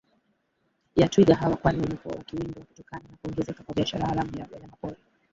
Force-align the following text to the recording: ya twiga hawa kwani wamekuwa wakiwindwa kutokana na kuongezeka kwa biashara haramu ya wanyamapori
ya 0.95 1.07
twiga 1.09 1.35
hawa 1.35 1.55
kwani 1.57 1.81
wamekuwa 1.83 2.15
wakiwindwa 2.15 2.63
kutokana 2.63 3.03
na 3.11 3.17
kuongezeka 3.17 3.63
kwa 3.63 3.75
biashara 3.75 4.05
haramu 4.07 4.37
ya 4.37 4.47
wanyamapori 4.51 4.95